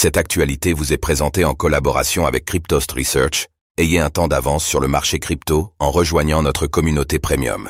[0.00, 3.48] Cette actualité vous est présentée en collaboration avec Cryptost Research.
[3.78, 7.68] Ayez un temps d'avance sur le marché crypto en rejoignant notre communauté premium.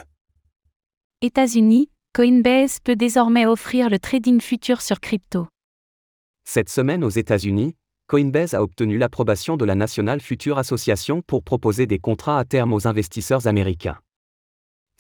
[1.23, 5.47] États-Unis, Coinbase peut désormais offrir le trading futur sur crypto.
[6.45, 7.77] Cette semaine aux États-Unis,
[8.09, 12.75] Coinbase a obtenu l'approbation de la National Future Association pour proposer des contrats à terme
[12.75, 13.97] aux investisseurs américains.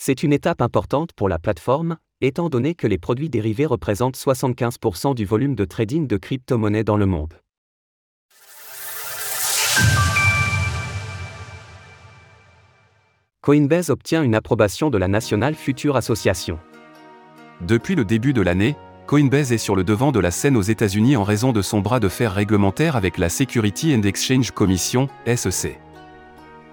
[0.00, 5.16] C'est une étape importante pour la plateforme, étant donné que les produits dérivés représentent 75%
[5.16, 7.34] du volume de trading de crypto-monnaies dans le monde.
[13.42, 16.60] Coinbase obtient une approbation de la National Future Association.
[17.60, 18.76] Depuis le début de l'année,
[19.08, 21.98] Coinbase est sur le devant de la scène aux États-Unis en raison de son bras
[21.98, 25.80] de fer réglementaire avec la Security and Exchange Commission, SEC.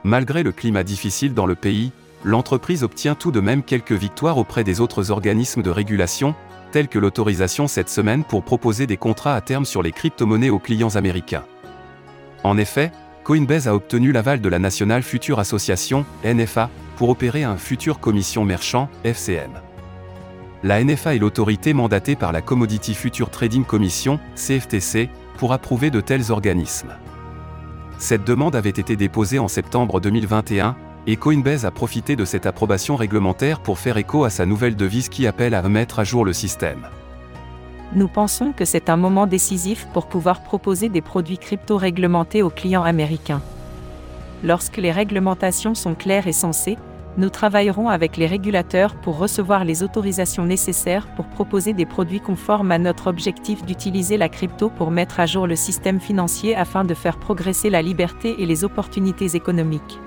[0.04, 1.92] Malgré le climat difficile dans le pays,
[2.24, 6.36] l'entreprise obtient tout de même quelques victoires auprès des autres organismes de régulation,
[6.72, 10.60] tels que l'autorisation cette semaine pour proposer des contrats à terme sur les crypto-monnaies aux
[10.60, 11.46] clients américains.
[12.44, 12.92] En effet,
[13.24, 18.46] Coinbase a obtenu l'aval de la National Future Association, NFA, pour opérer un futur commission
[18.46, 19.52] merchant, FCM.
[20.64, 26.02] La NFA est l'autorité mandatée par la Commodity Future Trading Commission, CFTC, pour approuver de
[26.02, 26.96] tels organismes.
[27.98, 30.76] Cette demande avait été déposée en septembre 2021,
[31.08, 35.10] et Coinbase a profité de cette approbation réglementaire pour faire écho à sa nouvelle devise
[35.10, 36.88] qui appelle à remettre à jour le système.
[37.94, 42.50] Nous pensons que c'est un moment décisif pour pouvoir proposer des produits crypto réglementés aux
[42.50, 43.42] clients américains.
[44.44, 46.78] Lorsque les réglementations sont claires et sensées,
[47.18, 52.72] nous travaillerons avec les régulateurs pour recevoir les autorisations nécessaires pour proposer des produits conformes
[52.72, 56.94] à notre objectif d'utiliser la crypto pour mettre à jour le système financier afin de
[56.94, 60.00] faire progresser la liberté et les opportunités économiques.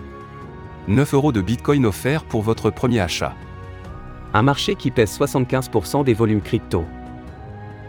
[0.88, 3.34] 9 euros de Bitcoin offert pour votre premier achat.
[4.32, 6.86] Un marché qui pèse 75% des volumes crypto.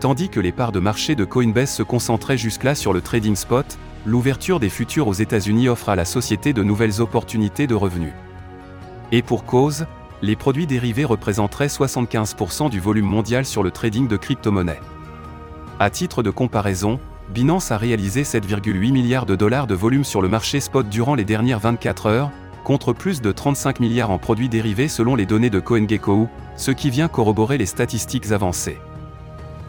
[0.02, 3.78] Tandis que les parts de marché de Coinbase se concentraient jusque-là sur le trading spot,
[4.06, 8.12] l'ouverture des futurs aux États-Unis offre à la société de nouvelles opportunités de revenus.
[9.14, 9.86] Et pour cause,
[10.22, 14.82] les produits dérivés représenteraient 75% du volume mondial sur le trading de crypto-monnaies.
[15.80, 17.00] À titre de comparaison,
[17.30, 21.24] Binance a réalisé 7,8 milliards de dollars de volume sur le marché spot durant les
[21.24, 22.32] dernières 24 heures,
[22.70, 26.92] contre plus de 35 milliards en produits dérivés selon les données de CoinGecko, ce qui
[26.92, 28.78] vient corroborer les statistiques avancées.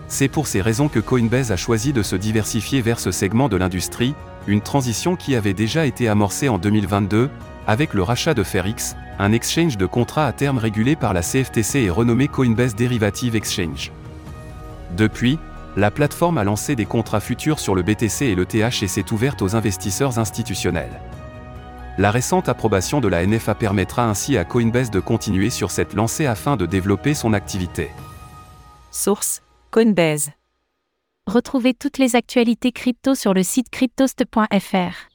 [0.07, 3.57] C'est pour ces raisons que Coinbase a choisi de se diversifier vers ce segment de
[3.57, 4.15] l'industrie,
[4.47, 7.31] une transition qui avait déjà été amorcée en 2022,
[7.67, 11.79] avec le rachat de FairX, un exchange de contrats à terme régulé par la CFTC
[11.79, 13.93] et renommé Coinbase Derivative Exchange.
[14.95, 15.39] Depuis,
[15.75, 19.11] la plateforme a lancé des contrats futurs sur le BTC et le TH et s'est
[19.11, 21.01] ouverte aux investisseurs institutionnels.
[22.01, 26.25] La récente approbation de la NFA permettra ainsi à Coinbase de continuer sur cette lancée
[26.25, 27.91] afin de développer son activité.
[28.91, 30.31] Source Coinbase.
[31.27, 35.11] Retrouvez toutes les actualités crypto sur le site cryptost.fr.